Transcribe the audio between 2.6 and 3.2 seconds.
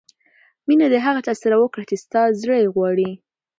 یې غواړي.